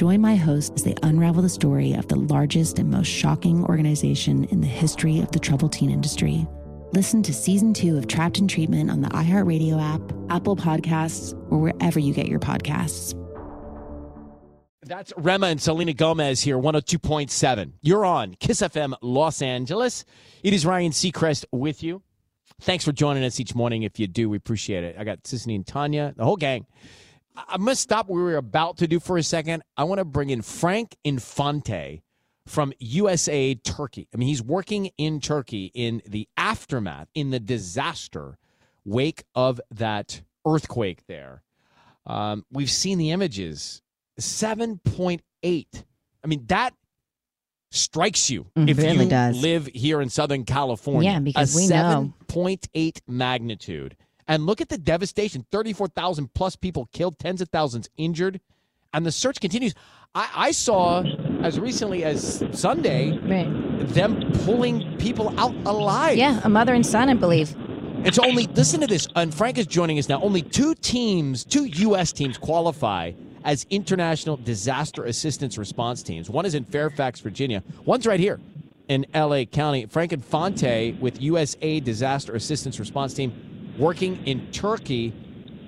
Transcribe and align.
Join 0.00 0.22
my 0.22 0.34
hosts 0.34 0.72
as 0.76 0.82
they 0.82 0.94
unravel 1.02 1.42
the 1.42 1.50
story 1.50 1.92
of 1.92 2.08
the 2.08 2.16
largest 2.16 2.78
and 2.78 2.90
most 2.90 3.08
shocking 3.08 3.62
organization 3.66 4.44
in 4.44 4.62
the 4.62 4.66
history 4.66 5.20
of 5.20 5.30
the 5.32 5.38
troubled 5.38 5.74
teen 5.74 5.90
industry. 5.90 6.46
Listen 6.94 7.22
to 7.22 7.34
season 7.34 7.74
two 7.74 7.98
of 7.98 8.06
Trapped 8.08 8.38
in 8.38 8.48
Treatment 8.48 8.90
on 8.90 9.02
the 9.02 9.10
iHeartRadio 9.10 9.78
app, 9.78 10.00
Apple 10.30 10.56
Podcasts, 10.56 11.34
or 11.52 11.58
wherever 11.58 11.98
you 11.98 12.14
get 12.14 12.28
your 12.28 12.38
podcasts. 12.38 13.14
That's 14.86 15.12
Rema 15.18 15.48
and 15.48 15.60
Selena 15.60 15.92
Gomez 15.92 16.40
here, 16.40 16.56
102.7. 16.56 17.72
You're 17.82 18.06
on 18.06 18.36
Kiss 18.40 18.62
FM 18.62 18.94
Los 19.02 19.42
Angeles. 19.42 20.06
It 20.42 20.54
is 20.54 20.64
Ryan 20.64 20.92
Seacrest 20.92 21.44
with 21.52 21.82
you. 21.82 22.00
Thanks 22.62 22.86
for 22.86 22.92
joining 22.92 23.22
us 23.22 23.38
each 23.38 23.54
morning. 23.54 23.82
If 23.82 24.00
you 24.00 24.06
do, 24.06 24.30
we 24.30 24.38
appreciate 24.38 24.82
it. 24.82 24.96
I 24.98 25.04
got 25.04 25.24
Sisanie 25.24 25.56
and 25.56 25.66
Tanya, 25.66 26.14
the 26.16 26.24
whole 26.24 26.36
gang. 26.36 26.64
I'm 27.36 27.64
going 27.64 27.74
to 27.74 27.76
stop 27.76 28.08
what 28.08 28.16
we 28.16 28.22
were 28.22 28.36
about 28.36 28.78
to 28.78 28.88
do 28.88 29.00
for 29.00 29.16
a 29.16 29.22
second. 29.22 29.62
I 29.76 29.84
want 29.84 29.98
to 29.98 30.04
bring 30.04 30.30
in 30.30 30.42
Frank 30.42 30.96
Infante 31.04 32.02
from 32.46 32.72
USA 32.78 33.54
Turkey. 33.54 34.08
I 34.12 34.16
mean, 34.16 34.28
he's 34.28 34.42
working 34.42 34.90
in 34.98 35.20
Turkey 35.20 35.70
in 35.74 36.02
the 36.06 36.28
aftermath, 36.36 37.08
in 37.14 37.30
the 37.30 37.40
disaster 37.40 38.36
wake 38.84 39.24
of 39.34 39.60
that 39.70 40.22
earthquake 40.46 41.06
there. 41.06 41.42
Um, 42.06 42.44
we've 42.50 42.70
seen 42.70 42.98
the 42.98 43.10
images 43.10 43.82
7.8. 44.18 45.20
I 45.42 46.26
mean, 46.26 46.44
that 46.46 46.74
strikes 47.70 48.28
you 48.30 48.46
Mm, 48.56 48.68
if 48.68 48.78
really 48.78 49.04
you 49.04 49.10
does. 49.10 49.40
live 49.40 49.66
here 49.66 50.00
in 50.00 50.08
Southern 50.10 50.44
California. 50.44 51.12
Yeah, 51.12 51.18
because 51.20 51.54
a 51.54 51.56
we 51.56 51.66
know. 51.68 52.12
7.8 52.26 53.00
magnitude. 53.06 53.96
And 54.30 54.46
look 54.46 54.60
at 54.60 54.68
the 54.68 54.78
devastation 54.78 55.44
34,000 55.50 56.32
plus 56.34 56.54
people 56.54 56.88
killed, 56.92 57.18
tens 57.18 57.40
of 57.40 57.48
thousands 57.48 57.90
injured. 57.96 58.40
And 58.94 59.04
the 59.04 59.10
search 59.10 59.40
continues. 59.40 59.74
I, 60.14 60.30
I 60.36 60.50
saw 60.52 61.02
as 61.42 61.58
recently 61.58 62.04
as 62.04 62.44
Sunday 62.52 63.18
Right. 63.18 63.88
them 63.88 64.30
pulling 64.44 64.96
people 64.98 65.34
out 65.38 65.52
alive. 65.66 66.16
Yeah, 66.16 66.40
a 66.44 66.48
mother 66.48 66.74
and 66.74 66.86
son, 66.86 67.10
I 67.10 67.14
believe. 67.14 67.56
It's 68.04 68.20
only, 68.20 68.46
listen 68.46 68.80
to 68.82 68.86
this. 68.86 69.08
And 69.16 69.34
Frank 69.34 69.58
is 69.58 69.66
joining 69.66 69.98
us 69.98 70.08
now. 70.08 70.22
Only 70.22 70.42
two 70.42 70.76
teams, 70.76 71.44
two 71.44 71.64
U.S. 71.64 72.12
teams 72.12 72.38
qualify 72.38 73.10
as 73.44 73.66
international 73.68 74.36
disaster 74.36 75.06
assistance 75.06 75.58
response 75.58 76.04
teams. 76.04 76.30
One 76.30 76.46
is 76.46 76.54
in 76.54 76.64
Fairfax, 76.64 77.18
Virginia. 77.18 77.64
One's 77.84 78.06
right 78.06 78.20
here 78.20 78.38
in 78.86 79.06
L.A. 79.12 79.44
County. 79.44 79.86
Frank 79.86 80.12
Infante 80.12 80.92
with 81.00 81.20
USA 81.20 81.80
Disaster 81.80 82.36
Assistance 82.36 82.78
Response 82.78 83.12
Team 83.14 83.49
working 83.80 84.24
in 84.26 84.50
Turkey 84.52 85.12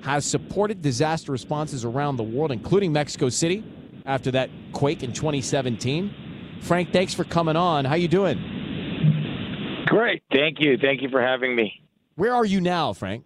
has 0.02 0.24
supported 0.24 0.82
disaster 0.82 1.32
responses 1.32 1.84
around 1.84 2.16
the 2.16 2.22
world, 2.22 2.52
including 2.52 2.92
Mexico 2.92 3.28
City 3.28 3.64
after 4.04 4.30
that 4.32 4.50
quake 4.72 5.02
in 5.02 5.12
2017. 5.12 6.14
Frank, 6.60 6.92
thanks 6.92 7.14
for 7.14 7.24
coming 7.24 7.56
on. 7.56 7.84
How 7.84 7.94
you 7.94 8.08
doing? 8.08 9.84
Great. 9.86 10.22
Thank 10.32 10.60
you. 10.60 10.76
Thank 10.76 11.02
you 11.02 11.08
for 11.08 11.22
having 11.22 11.56
me. 11.56 11.82
Where 12.16 12.34
are 12.34 12.44
you 12.44 12.60
now, 12.60 12.92
Frank? 12.92 13.24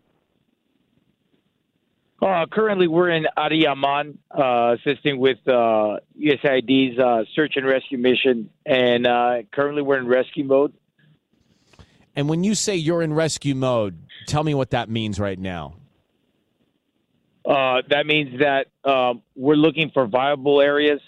Uh, 2.23 2.47
currently, 2.51 2.89
we're 2.89 3.11
in 3.11 3.27
Adiyaman, 3.37 4.17
uh, 4.31 4.77
assisting 4.79 5.19
with 5.19 5.37
uh, 5.47 5.99
USAID's 6.19 6.99
uh, 6.99 7.25
search 7.35 7.55
and 7.57 7.67
rescue 7.67 7.99
mission, 7.99 8.49
and 8.65 9.07
uh, 9.07 9.43
currently 9.53 9.83
we're 9.83 9.99
in 9.99 10.07
rescue 10.07 10.45
mode. 10.45 10.73
And 12.17 12.31
when 12.31 12.43
you 12.43 12.55
say 12.55 12.77
you're 12.77 13.03
in 13.03 13.13
rescue 13.13 13.55
mode, 13.55 13.99
tell 14.27 14.43
me 14.43 14.55
what 14.55 14.71
that 14.71 14.89
means 14.89 15.21
right 15.21 15.39
now. 15.39 15.77
Uh, 17.45 17.83
that 17.91 18.07
means 18.07 18.41
that 18.41 18.67
um, 18.91 19.23
we're 19.37 19.55
looking 19.55 19.91
for 19.93 20.07
viable 20.07 20.61
areas 20.61 21.01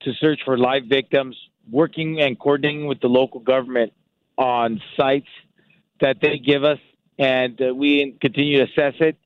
to 0.00 0.12
search 0.14 0.40
for 0.44 0.58
live 0.58 0.84
victims, 0.88 1.36
working 1.70 2.20
and 2.20 2.38
coordinating 2.38 2.86
with 2.86 3.00
the 3.00 3.06
local 3.06 3.38
government 3.38 3.92
on 4.36 4.80
sites 4.96 5.28
that 6.00 6.16
they 6.20 6.38
give 6.38 6.64
us, 6.64 6.78
and 7.18 7.60
uh, 7.60 7.74
we 7.74 8.16
continue 8.20 8.58
to 8.58 8.64
assess 8.64 8.94
it, 9.00 9.16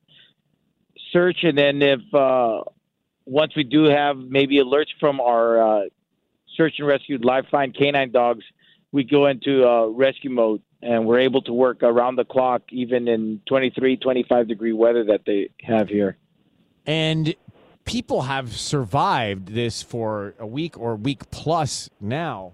search, 1.11 1.37
and 1.43 1.57
then 1.57 1.81
if 1.81 1.99
uh, 2.13 2.61
once 3.25 3.53
we 3.55 3.63
do 3.63 3.85
have 3.85 4.17
maybe 4.17 4.59
alerts 4.59 4.91
from 4.99 5.19
our 5.19 5.61
uh, 5.61 5.85
search 6.55 6.75
and 6.77 6.87
rescue 6.87 7.17
lifeline 7.21 7.73
canine 7.73 8.11
dogs, 8.11 8.43
we 8.91 9.03
go 9.03 9.27
into 9.27 9.67
uh, 9.67 9.87
rescue 9.87 10.29
mode 10.29 10.61
and 10.81 11.05
we're 11.05 11.19
able 11.19 11.41
to 11.43 11.53
work 11.53 11.83
around 11.83 12.15
the 12.15 12.25
clock, 12.25 12.63
even 12.69 13.07
in 13.07 13.41
23, 13.47 13.97
25 13.97 14.47
degree 14.47 14.73
weather 14.73 15.03
that 15.05 15.21
they 15.25 15.49
have 15.61 15.89
here. 15.89 16.17
And 16.85 17.35
people 17.85 18.23
have 18.23 18.55
survived 18.55 19.49
this 19.49 19.81
for 19.81 20.33
a 20.39 20.47
week 20.47 20.77
or 20.77 20.93
a 20.93 20.95
week 20.95 21.29
plus 21.29 21.89
now. 21.99 22.53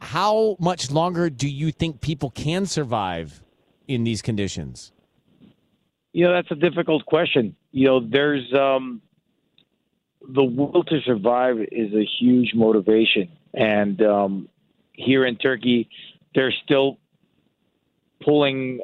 How 0.00 0.56
much 0.60 0.90
longer 0.90 1.30
do 1.30 1.48
you 1.48 1.72
think 1.72 2.00
people 2.00 2.30
can 2.30 2.66
survive 2.66 3.42
in 3.88 4.04
these 4.04 4.22
conditions? 4.22 4.92
You 6.12 6.26
know, 6.26 6.32
that's 6.34 6.50
a 6.50 6.56
difficult 6.56 7.04
question. 7.06 7.56
You 7.72 7.86
know, 7.86 8.00
there's 8.06 8.52
um, 8.54 9.02
the 10.28 10.44
will 10.44 10.84
to 10.84 11.00
survive 11.00 11.58
is 11.72 11.92
a 11.92 12.04
huge 12.18 12.52
motivation, 12.54 13.30
and 13.52 14.00
um, 14.02 14.48
here 14.92 15.26
in 15.26 15.36
Turkey, 15.36 15.88
they're 16.34 16.54
still 16.64 16.98
pulling 18.22 18.80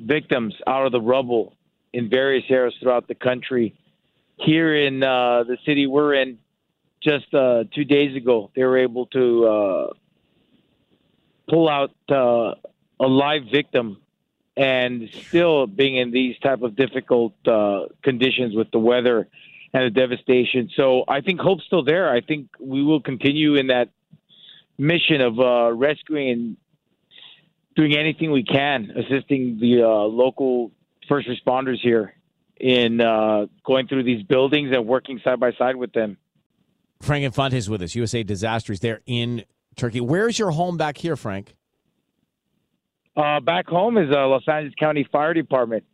victims 0.00 0.54
out 0.66 0.86
of 0.86 0.92
the 0.92 1.00
rubble 1.00 1.54
in 1.92 2.08
various 2.08 2.44
areas 2.48 2.74
throughout 2.80 3.08
the 3.08 3.14
country. 3.14 3.74
Here 4.36 4.74
in 4.86 5.02
uh, 5.02 5.44
the 5.44 5.56
city 5.66 5.86
we're 5.86 6.14
in, 6.14 6.38
just 7.02 7.32
uh, 7.34 7.64
two 7.74 7.84
days 7.84 8.16
ago, 8.16 8.50
they 8.54 8.62
were 8.62 8.78
able 8.78 9.06
to 9.06 9.46
uh, 9.46 9.92
pull 11.48 11.68
out 11.68 11.94
uh, 12.10 12.54
a 13.00 13.06
live 13.06 13.42
victim 13.50 13.98
and 14.56 15.08
still 15.28 15.66
being 15.66 15.96
in 15.96 16.10
these 16.10 16.36
type 16.38 16.62
of 16.62 16.74
difficult 16.74 17.34
uh, 17.46 17.86
conditions 18.02 18.54
with 18.54 18.70
the 18.72 18.78
weather 18.78 19.28
and 19.72 19.84
the 19.84 19.90
devastation. 19.90 20.70
So 20.74 21.04
I 21.06 21.20
think 21.20 21.40
hope's 21.40 21.64
still 21.64 21.84
there. 21.84 22.10
I 22.10 22.20
think 22.20 22.48
we 22.58 22.82
will 22.82 23.00
continue 23.00 23.54
in 23.54 23.68
that 23.68 23.90
mission 24.78 25.20
of 25.20 25.38
uh, 25.38 25.72
rescuing 25.72 26.30
and 26.30 26.56
doing 27.76 27.96
anything 27.96 28.30
we 28.30 28.44
can, 28.44 28.90
assisting 28.90 29.58
the 29.60 29.82
uh, 29.82 29.88
local 29.88 30.70
first 31.08 31.28
responders 31.28 31.78
here 31.82 32.14
in 32.58 33.00
uh, 33.00 33.46
going 33.64 33.86
through 33.86 34.04
these 34.04 34.22
buildings 34.24 34.70
and 34.72 34.86
working 34.86 35.20
side 35.22 35.38
by 35.38 35.52
side 35.52 35.76
with 35.76 35.92
them. 35.92 36.16
Frank 37.00 37.24
Infante 37.24 37.56
is 37.56 37.70
with 37.70 37.82
us. 37.82 37.94
USA 37.94 38.22
Disasters 38.22 38.80
there 38.80 39.00
in 39.06 39.44
Turkey. 39.76 40.00
Where's 40.00 40.38
your 40.38 40.50
home 40.50 40.76
back 40.76 40.98
here, 40.98 41.16
Frank? 41.16 41.54
Uh, 43.16 43.40
back 43.40 43.66
home 43.66 43.96
is 43.98 44.10
uh, 44.12 44.26
Los 44.26 44.42
Angeles 44.48 44.74
County 44.78 45.06
Fire 45.10 45.34
Department. 45.34 45.84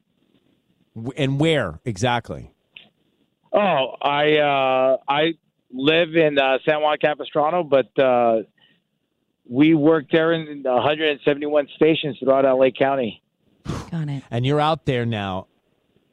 And 1.17 1.41
where 1.41 1.81
exactly? 1.85 2.53
Oh, 3.53 3.97
I 4.01 4.37
uh, 4.39 4.97
I 5.09 5.35
live 5.73 6.17
in 6.17 6.39
uh, 6.39 6.59
San 6.67 6.83
Juan 6.83 6.99
Capistrano, 6.99 7.63
but 7.63 7.87
uh, 7.99 8.43
we 9.49 9.75
work 9.75 10.07
there 10.11 10.33
in 10.33 10.63
171 10.63 11.69
stations 11.77 12.19
throughout 12.19 12.45
LA 12.45 12.71
County. 12.71 13.23
Got 13.91 14.09
it. 14.09 14.23
And 14.31 14.45
you're 14.47 14.61
out 14.61 14.87
there 14.87 15.07
now 15.07 15.47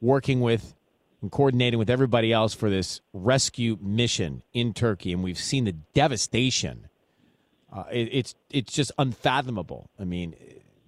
working 0.02 0.42
with 0.42 0.76
and 1.22 1.32
coordinating 1.32 1.78
with 1.78 1.90
everybody 1.90 2.34
else 2.34 2.54
for 2.54 2.70
this 2.70 3.02
rescue 3.14 3.78
mission 3.80 4.42
in 4.54 4.74
Turkey, 4.74 5.14
and 5.14 5.24
we've 5.24 5.38
seen 5.38 5.66
the 5.66 5.74
devastation. 5.94 6.88
Uh, 7.72 7.84
it, 7.92 8.10
it's 8.12 8.36
it's 8.50 8.74
just 8.74 8.92
unfathomable. 8.98 9.90
I 10.00 10.04
mean, 10.04 10.36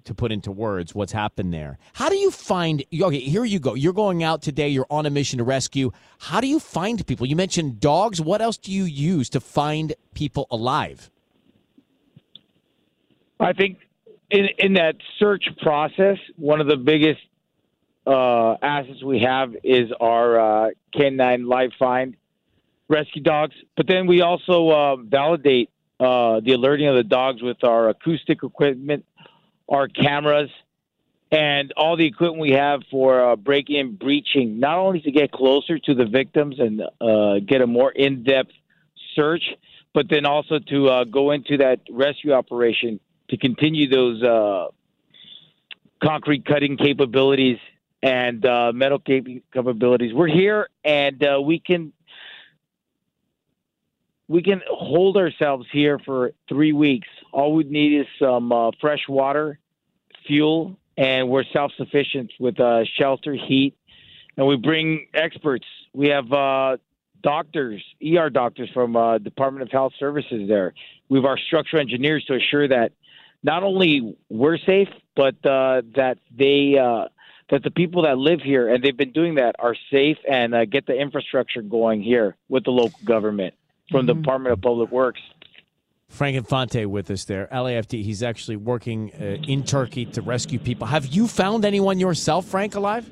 to 0.06 0.14
put 0.14 0.32
into 0.32 0.52
words 0.52 0.94
what's 0.94 1.12
happened 1.12 1.54
there. 1.54 1.78
How 1.94 2.10
do 2.10 2.16
you 2.16 2.32
find? 2.32 2.84
Okay, 2.94 3.20
here 3.20 3.46
you 3.46 3.60
go. 3.60 3.76
You're 3.76 3.94
going 3.94 4.24
out 4.24 4.42
today. 4.42 4.70
You're 4.70 4.88
on 4.90 5.06
a 5.06 5.10
mission 5.10 5.38
to 5.38 5.44
rescue. 5.44 5.92
How 6.20 6.42
do 6.42 6.48
you 6.48 6.60
find 6.60 7.06
people? 7.06 7.26
You 7.26 7.36
mentioned 7.36 7.80
dogs. 7.80 8.20
What 8.20 8.42
else 8.42 8.58
do 8.58 8.72
you 8.72 8.84
use 8.84 9.30
to 9.30 9.40
find 9.40 9.94
people 10.14 10.48
alive? 10.50 11.12
I 13.40 13.54
think 13.54 13.78
in 14.30 14.48
in 14.58 14.74
that 14.74 14.96
search 15.20 15.46
process, 15.62 16.18
one 16.38 16.62
of 16.62 16.68
the 16.68 16.78
biggest 16.78 17.22
uh, 18.06 18.56
assets 18.62 19.04
we 19.04 19.20
have 19.20 19.56
is 19.64 19.90
our 20.00 20.40
uh, 20.40 20.70
canine 20.94 21.48
live 21.48 21.72
find 21.80 22.16
rescue 22.90 23.22
dogs. 23.22 23.56
But 23.78 23.88
then 23.88 24.08
we 24.08 24.22
also 24.22 24.70
uh, 24.70 24.96
validate 24.98 25.70
uh, 26.00 26.42
the 26.42 26.54
alerting 26.54 26.88
of 26.88 26.96
the 26.96 27.04
dogs 27.04 27.42
with 27.42 27.64
our 27.64 27.90
acoustic 27.90 28.44
equipment, 28.44 29.06
our 29.70 29.88
cameras, 29.88 30.50
and 31.32 31.72
all 31.78 31.96
the 31.96 32.06
equipment 32.06 32.42
we 32.42 32.52
have 32.52 32.82
for 32.92 33.24
uh, 33.24 33.36
breaking 33.36 33.80
and 33.80 34.00
breaching, 34.00 34.60
not 34.60 34.78
only 34.78 35.02
to 35.02 35.12
get 35.12 35.32
closer 35.32 35.80
to 35.80 35.94
the 35.94 36.06
victims 36.06 36.60
and 36.60 36.82
uh, 37.00 37.40
get 37.40 37.62
a 37.62 37.68
more 37.68 37.92
in 37.92 38.24
depth 38.24 38.52
search, 39.16 39.44
but 39.94 40.08
then 40.10 40.26
also 40.26 40.60
to 40.60 41.06
go 41.12 41.32
into 41.32 41.58
that 41.58 41.80
rescue 41.90 42.34
operation 42.34 43.00
to 43.34 43.38
continue 43.38 43.90
those 43.90 44.22
uh, 44.22 44.68
concrete 46.04 46.46
cutting 46.46 46.78
capabilities 46.78 47.58
and 48.04 48.46
uh, 48.46 48.72
metal 48.72 49.00
capabilities. 49.00 50.14
We're 50.14 50.28
here, 50.28 50.70
and 50.86 51.24
uh, 51.24 51.42
we 51.42 51.58
can 51.58 51.94
we 54.28 54.44
can 54.44 54.62
hold 54.70 55.18
ourselves 55.18 55.66
here 55.72 55.98
for 55.98 56.34
three 56.48 56.74
weeks. 56.74 57.08
All 57.32 57.56
we 57.56 57.64
need 57.64 58.02
is 58.02 58.08
some 58.20 58.52
uh, 58.52 58.70
fresh 58.80 59.02
water, 59.10 59.58
fuel, 60.28 60.78
and 60.96 61.28
we're 61.28 61.44
self 61.52 61.72
sufficient 61.76 62.32
with 62.40 62.60
uh, 62.60 62.84
shelter, 63.00 63.34
heat, 63.34 63.76
and 64.38 64.46
we 64.46 64.58
bring 64.58 65.08
experts. 65.16 65.66
We 65.92 66.10
have 66.10 66.32
uh, 66.32 66.78
doctors, 67.24 67.84
ER 68.06 68.30
doctors 68.30 68.70
from 68.76 68.96
uh, 68.96 69.18
Department 69.18 69.64
of 69.64 69.72
Health 69.72 69.94
Services 69.98 70.48
there. 70.48 70.76
We 71.10 71.18
have 71.18 71.26
our 71.26 71.40
structural 71.40 71.82
engineers 71.82 72.24
to 72.26 72.36
assure 72.36 72.68
that 72.68 72.92
not 73.44 73.64
only 73.64 74.16
we're 74.30 74.58
safe, 74.58 74.90
but 75.16 75.36
that 75.44 76.18
they 76.36 76.78
that 77.50 77.64
the 77.64 77.72
people 77.72 78.04
that 78.04 78.18
live 78.18 78.42
here 78.42 78.74
and 78.74 78.84
they've 78.84 78.98
been 78.98 79.12
doing 79.12 79.36
that 79.36 79.56
are 79.60 79.76
safe 79.92 80.18
and 80.30 80.56
uh, 80.56 80.66
get 80.66 80.88
the 80.88 80.94
infrastructure 80.94 81.62
going 81.62 82.02
here 82.02 82.36
with 82.50 82.64
the 82.64 82.72
local 82.72 83.00
government 83.06 83.54
from 83.92 84.02
mm-hmm. 84.02 84.08
the 84.08 84.14
Department 84.16 84.54
of 84.54 84.62
Public 84.62 84.92
Works. 84.92 85.22
Frank 86.10 86.38
Infante 86.38 86.86
with 86.86 87.10
us 87.10 87.26
there, 87.26 87.48
LAFD. 87.52 88.04
He's 88.04 88.22
actually 88.22 88.56
working 88.56 89.12
uh, 89.14 89.44
in 89.48 89.64
Turkey 89.64 90.06
to 90.06 90.22
rescue 90.22 90.60
people. 90.60 90.88
Have 90.88 91.08
you 91.08 91.28
found 91.28 91.66
anyone 91.66 92.00
yourself, 92.00 92.46
Frank, 92.46 92.76
alive? 92.76 93.10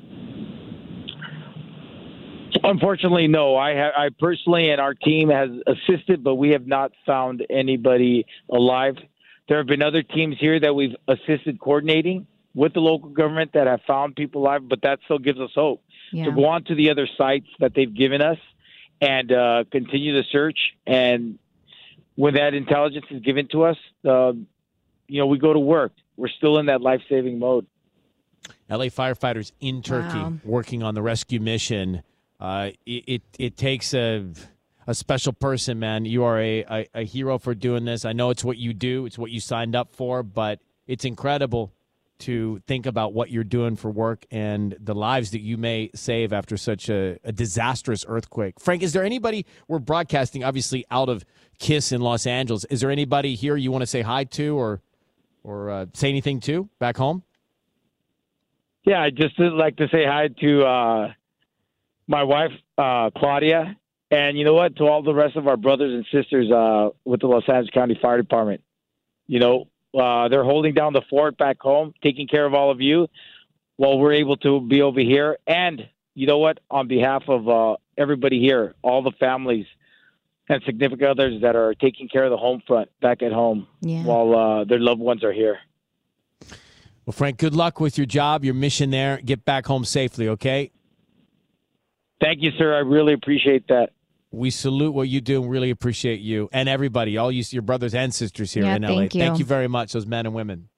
Unfortunately, 2.64 3.26
no. 3.26 3.56
I, 3.56 3.74
ha- 3.74 3.92
I 3.96 4.08
personally 4.20 4.70
and 4.70 4.80
our 4.80 4.94
team 4.94 5.30
has 5.30 5.50
assisted, 5.66 6.22
but 6.22 6.36
we 6.36 6.50
have 6.50 6.66
not 6.66 6.92
found 7.04 7.44
anybody 7.50 8.24
alive. 8.48 8.96
There 9.52 9.58
have 9.58 9.66
been 9.66 9.82
other 9.82 10.02
teams 10.02 10.36
here 10.40 10.58
that 10.58 10.74
we've 10.74 10.96
assisted 11.06 11.60
coordinating, 11.60 12.26
with 12.54 12.72
the 12.72 12.80
local 12.80 13.10
government 13.10 13.50
that 13.52 13.66
have 13.66 13.82
found 13.86 14.16
people 14.16 14.40
alive, 14.40 14.66
but 14.66 14.80
that 14.80 15.00
still 15.04 15.18
gives 15.18 15.38
us 15.38 15.50
hope 15.54 15.82
yeah. 16.10 16.24
to 16.24 16.32
go 16.32 16.46
on 16.46 16.64
to 16.64 16.74
the 16.74 16.90
other 16.90 17.06
sites 17.18 17.48
that 17.60 17.74
they've 17.74 17.94
given 17.94 18.22
us 18.22 18.38
and 19.02 19.30
uh, 19.30 19.64
continue 19.70 20.14
the 20.14 20.24
search. 20.32 20.58
And 20.86 21.38
when 22.14 22.32
that 22.36 22.54
intelligence 22.54 23.04
is 23.10 23.20
given 23.20 23.46
to 23.48 23.64
us, 23.64 23.76
uh, 24.08 24.32
you 25.06 25.20
know, 25.20 25.26
we 25.26 25.36
go 25.36 25.52
to 25.52 25.58
work. 25.58 25.92
We're 26.16 26.30
still 26.30 26.56
in 26.56 26.64
that 26.66 26.80
life 26.80 27.02
saving 27.10 27.38
mode. 27.38 27.66
LA 28.70 28.86
firefighters 28.86 29.52
in 29.60 29.82
Turkey 29.82 30.16
wow. 30.16 30.32
working 30.44 30.82
on 30.82 30.94
the 30.94 31.02
rescue 31.02 31.40
mission. 31.40 32.02
Uh, 32.40 32.70
it, 32.86 33.04
it, 33.06 33.22
it 33.38 33.56
takes 33.58 33.92
a 33.92 34.24
a 34.86 34.94
special 34.94 35.32
person, 35.32 35.78
man. 35.78 36.04
You 36.04 36.24
are 36.24 36.40
a, 36.40 36.64
a, 36.64 36.86
a 36.94 37.04
hero 37.04 37.38
for 37.38 37.54
doing 37.54 37.84
this. 37.84 38.04
I 38.04 38.12
know 38.12 38.30
it's 38.30 38.44
what 38.44 38.58
you 38.58 38.72
do. 38.72 39.06
It's 39.06 39.18
what 39.18 39.30
you 39.30 39.40
signed 39.40 39.76
up 39.76 39.94
for, 39.94 40.22
but 40.22 40.60
it's 40.86 41.04
incredible 41.04 41.72
to 42.22 42.60
think 42.68 42.86
about 42.86 43.12
what 43.12 43.30
you're 43.30 43.42
doing 43.42 43.74
for 43.74 43.90
work 43.90 44.24
and 44.30 44.76
the 44.78 44.94
lives 44.94 45.32
that 45.32 45.40
you 45.40 45.56
may 45.56 45.90
save 45.92 46.32
after 46.32 46.56
such 46.56 46.88
a, 46.88 47.18
a, 47.24 47.32
disastrous 47.32 48.04
earthquake. 48.06 48.60
Frank, 48.60 48.84
is 48.84 48.92
there 48.92 49.02
anybody 49.02 49.44
we're 49.66 49.80
broadcasting 49.80 50.44
obviously 50.44 50.84
out 50.88 51.08
of 51.08 51.24
Kiss 51.58 51.90
in 51.90 52.00
Los 52.00 52.24
Angeles? 52.24 52.64
Is 52.66 52.80
there 52.80 52.92
anybody 52.92 53.34
here 53.34 53.56
you 53.56 53.72
want 53.72 53.82
to 53.82 53.86
say 53.86 54.02
hi 54.02 54.24
to 54.24 54.56
or 54.56 54.80
or 55.42 55.70
uh, 55.70 55.86
say 55.94 56.08
anything 56.08 56.38
to 56.40 56.68
back 56.78 56.96
home? 56.96 57.24
Yeah, 58.84 59.02
I 59.02 59.10
just 59.10 59.38
like 59.38 59.76
to 59.76 59.88
say 59.88 60.04
hi 60.06 60.28
to 60.40 60.62
uh, 60.62 61.12
my 62.06 62.22
wife 62.22 62.52
uh, 62.78 63.10
Claudia, 63.16 63.76
and 64.12 64.38
you 64.38 64.44
know 64.44 64.52
what, 64.52 64.76
to 64.76 64.84
all 64.84 65.02
the 65.02 65.14
rest 65.14 65.36
of 65.36 65.48
our 65.48 65.56
brothers 65.56 65.92
and 65.94 66.04
sisters 66.12 66.50
uh, 66.52 66.90
with 67.04 67.20
the 67.20 67.26
Los 67.26 67.44
Angeles 67.48 67.70
County 67.70 67.98
Fire 68.00 68.18
Department. 68.18 68.60
You 69.26 69.40
know, 69.40 69.68
uh, 69.98 70.28
they're 70.28 70.44
holding 70.44 70.74
down 70.74 70.92
the 70.92 71.00
fort 71.08 71.38
back 71.38 71.58
home, 71.60 71.94
taking 72.02 72.28
care 72.28 72.44
of 72.44 72.52
all 72.52 72.70
of 72.70 72.82
you 72.82 73.08
while 73.76 73.98
we're 73.98 74.12
able 74.12 74.36
to 74.36 74.60
be 74.60 74.82
over 74.82 75.00
here. 75.00 75.38
And 75.46 75.88
you 76.14 76.26
know 76.26 76.36
what? 76.36 76.60
On 76.70 76.86
behalf 76.88 77.22
of 77.26 77.48
uh, 77.48 77.76
everybody 77.96 78.38
here, 78.38 78.74
all 78.82 79.02
the 79.02 79.12
families 79.18 79.64
and 80.46 80.62
significant 80.66 81.08
others 81.08 81.40
that 81.40 81.56
are 81.56 81.72
taking 81.74 82.06
care 82.08 82.24
of 82.24 82.30
the 82.30 82.36
home 82.36 82.62
front 82.66 82.90
back 83.00 83.22
at 83.22 83.32
home 83.32 83.66
yeah. 83.80 84.04
while 84.04 84.34
uh, 84.34 84.64
their 84.64 84.78
loved 84.78 85.00
ones 85.00 85.24
are 85.24 85.32
here. 85.32 85.58
Well, 87.06 87.12
Frank, 87.12 87.38
good 87.38 87.54
luck 87.54 87.80
with 87.80 87.96
your 87.96 88.06
job, 88.06 88.44
your 88.44 88.52
mission 88.52 88.90
there. 88.90 89.20
Get 89.24 89.46
back 89.46 89.64
home 89.64 89.86
safely, 89.86 90.28
okay? 90.28 90.70
Thank 92.20 92.42
you, 92.42 92.50
sir. 92.58 92.74
I 92.74 92.80
really 92.80 93.14
appreciate 93.14 93.66
that. 93.68 93.90
We 94.32 94.50
salute 94.50 94.92
what 94.92 95.08
you 95.08 95.20
do 95.20 95.42
and 95.42 95.50
really 95.50 95.70
appreciate 95.70 96.20
you 96.20 96.48
and 96.52 96.68
everybody, 96.68 97.16
all 97.16 97.30
you, 97.30 97.44
your 97.50 97.62
brothers 97.62 97.94
and 97.94 98.14
sisters 98.14 98.52
here 98.52 98.64
yeah, 98.64 98.76
in 98.76 98.82
LA. 98.82 98.88
Thank 98.88 99.14
you. 99.14 99.20
thank 99.20 99.38
you 99.38 99.44
very 99.44 99.68
much, 99.68 99.92
those 99.92 100.06
men 100.06 100.26
and 100.26 100.34
women. 100.34 100.68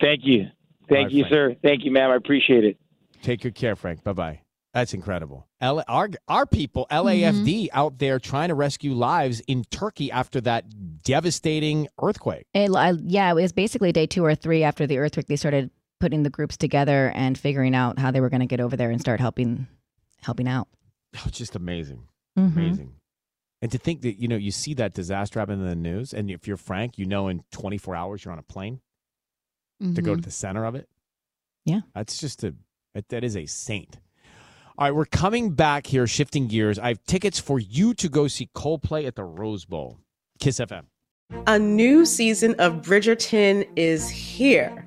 Thank 0.00 0.20
you. 0.24 0.46
Thank 0.88 1.06
right, 1.06 1.10
you, 1.10 1.22
Frank. 1.24 1.34
sir. 1.34 1.56
Thank 1.62 1.84
you, 1.84 1.90
ma'am. 1.90 2.10
I 2.10 2.16
appreciate 2.16 2.64
it. 2.64 2.76
Take 3.22 3.42
good 3.42 3.54
care, 3.54 3.76
Frank. 3.76 4.02
Bye 4.02 4.12
bye. 4.12 4.40
That's 4.74 4.94
incredible. 4.94 5.46
L- 5.60 5.84
our, 5.86 6.08
our 6.28 6.46
people, 6.46 6.86
LAFD, 6.90 7.44
mm-hmm. 7.44 7.78
out 7.78 7.98
there 7.98 8.18
trying 8.18 8.48
to 8.48 8.54
rescue 8.54 8.94
lives 8.94 9.40
in 9.40 9.64
Turkey 9.64 10.10
after 10.10 10.40
that 10.42 10.64
devastating 11.02 11.88
earthquake. 12.02 12.46
It, 12.54 12.70
yeah, 13.04 13.30
it 13.30 13.34
was 13.34 13.52
basically 13.52 13.92
day 13.92 14.06
two 14.06 14.24
or 14.24 14.34
three 14.34 14.62
after 14.62 14.86
the 14.86 14.98
earthquake. 14.98 15.26
They 15.26 15.36
started 15.36 15.70
putting 16.00 16.22
the 16.22 16.30
groups 16.30 16.56
together 16.56 17.12
and 17.14 17.38
figuring 17.38 17.74
out 17.74 17.98
how 17.98 18.10
they 18.10 18.20
were 18.20 18.30
going 18.30 18.40
to 18.40 18.46
get 18.46 18.60
over 18.60 18.76
there 18.76 18.90
and 18.90 19.00
start 19.00 19.20
helping 19.20 19.66
helping 20.22 20.48
out. 20.48 20.68
Oh, 21.18 21.28
just 21.30 21.54
amazing. 21.54 22.08
Mm-hmm. 22.38 22.58
Amazing. 22.58 22.94
And 23.60 23.70
to 23.70 23.78
think 23.78 24.02
that, 24.02 24.20
you 24.20 24.26
know, 24.26 24.36
you 24.36 24.50
see 24.50 24.74
that 24.74 24.92
disaster 24.92 25.38
happen 25.38 25.60
in 25.60 25.68
the 25.68 25.76
news, 25.76 26.12
and 26.12 26.30
if 26.30 26.48
you're 26.48 26.56
Frank, 26.56 26.98
you 26.98 27.06
know 27.06 27.28
in 27.28 27.44
24 27.52 27.94
hours 27.94 28.24
you're 28.24 28.32
on 28.32 28.38
a 28.38 28.42
plane 28.42 28.80
mm-hmm. 29.80 29.94
to 29.94 30.02
go 30.02 30.12
to 30.12 30.16
mm-hmm. 30.16 30.24
the 30.24 30.30
center 30.30 30.64
of 30.64 30.74
it. 30.74 30.88
Yeah. 31.64 31.80
That's 31.94 32.18
just 32.18 32.42
a, 32.42 32.54
that 33.08 33.22
is 33.22 33.36
a 33.36 33.46
saint. 33.46 33.98
All 34.78 34.86
right, 34.86 34.94
we're 34.94 35.04
coming 35.04 35.50
back 35.50 35.86
here, 35.86 36.06
shifting 36.06 36.48
gears. 36.48 36.78
I 36.78 36.88
have 36.88 37.04
tickets 37.04 37.38
for 37.38 37.60
you 37.60 37.94
to 37.94 38.08
go 38.08 38.26
see 38.26 38.48
Coldplay 38.54 39.06
at 39.06 39.14
the 39.14 39.24
Rose 39.24 39.64
Bowl. 39.64 39.98
Kiss 40.40 40.58
FM. 40.58 40.86
A 41.46 41.58
new 41.58 42.04
season 42.04 42.54
of 42.58 42.82
Bridgerton 42.82 43.68
is 43.76 44.08
here 44.08 44.86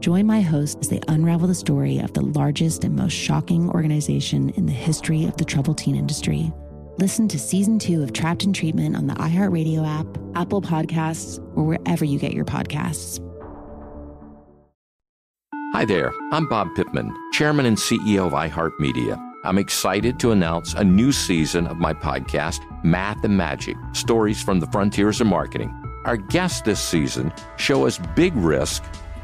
Join 0.00 0.26
my 0.26 0.40
hosts 0.40 0.76
as 0.80 0.88
they 0.88 1.00
unravel 1.08 1.48
the 1.48 1.54
story 1.54 1.98
of 1.98 2.12
the 2.12 2.20
largest 2.20 2.84
and 2.84 2.94
most 2.94 3.14
shocking 3.14 3.70
organization 3.70 4.50
in 4.50 4.66
the 4.66 4.72
history 4.72 5.24
of 5.24 5.36
the 5.36 5.44
troubled 5.44 5.78
teen 5.78 5.96
industry. 5.96 6.52
Listen 6.98 7.28
to 7.28 7.38
season 7.38 7.78
two 7.78 8.02
of 8.02 8.12
Trapped 8.12 8.44
in 8.44 8.52
Treatment 8.52 8.96
on 8.96 9.06
the 9.06 9.14
iHeartRadio 9.14 9.86
app, 9.86 10.06
Apple 10.34 10.62
Podcasts, 10.62 11.38
or 11.56 11.64
wherever 11.64 12.04
you 12.04 12.18
get 12.18 12.32
your 12.32 12.44
podcasts. 12.44 13.22
Hi 15.72 15.84
there, 15.84 16.12
I'm 16.32 16.48
Bob 16.48 16.68
Pittman, 16.74 17.14
Chairman 17.32 17.66
and 17.66 17.76
CEO 17.76 18.26
of 18.26 18.32
iHeartMedia. 18.32 19.22
I'm 19.44 19.58
excited 19.58 20.18
to 20.20 20.32
announce 20.32 20.74
a 20.74 20.84
new 20.84 21.12
season 21.12 21.66
of 21.66 21.76
my 21.78 21.92
podcast, 21.92 22.60
Math 22.82 23.24
and 23.24 23.36
Magic 23.36 23.76
Stories 23.92 24.42
from 24.42 24.60
the 24.60 24.66
Frontiers 24.68 25.20
of 25.20 25.26
Marketing. 25.26 25.70
Our 26.04 26.16
guests 26.16 26.62
this 26.62 26.80
season 26.80 27.32
show 27.56 27.86
us 27.86 27.98
big 28.14 28.34
risk 28.36 28.82